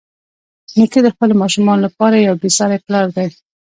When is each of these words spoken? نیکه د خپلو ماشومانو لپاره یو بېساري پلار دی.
نیکه 0.77 0.99
د 1.03 1.07
خپلو 1.13 1.33
ماشومانو 1.41 1.85
لپاره 1.87 2.15
یو 2.17 2.35
بېساري 2.41 2.77
پلار 2.85 3.05
دی. 3.15 3.27